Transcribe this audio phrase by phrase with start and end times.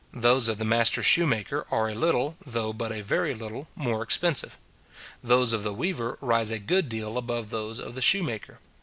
[0.15, 4.57] Those of the master shoemaker are a little, though but a very little, more expensive.
[5.23, 8.57] Those of the weaver rise a good deal above those of the shoemaker.